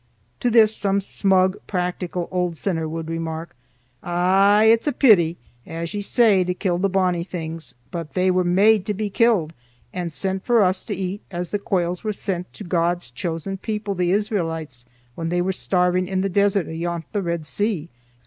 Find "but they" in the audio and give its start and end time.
7.91-8.31